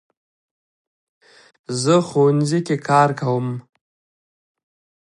[1.81, 3.47] زه ښوونځي کې کار کوم